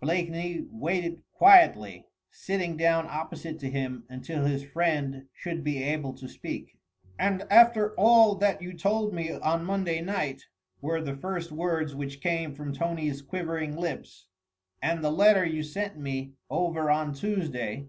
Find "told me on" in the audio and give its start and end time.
8.72-9.64